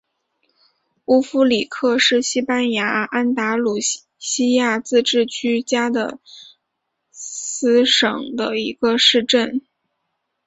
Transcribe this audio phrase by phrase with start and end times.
[1.05, 3.75] 乌夫里克是西班牙安达卢
[4.17, 6.17] 西亚自治区加的
[7.11, 9.61] 斯省的一个市镇。